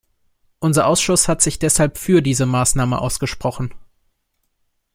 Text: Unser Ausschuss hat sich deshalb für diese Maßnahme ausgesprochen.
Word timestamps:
Unser 0.57 0.87
Ausschuss 0.87 1.27
hat 1.27 1.43
sich 1.43 1.59
deshalb 1.59 1.95
für 1.99 2.23
diese 2.23 2.47
Maßnahme 2.47 2.97
ausgesprochen. 2.97 3.71